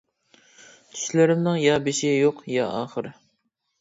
[0.95, 3.13] چۈشلىرىمنىڭ يا بېشى يوق يا ئاخىرى.